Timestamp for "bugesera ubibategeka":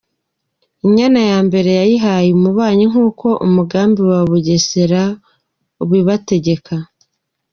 4.29-6.73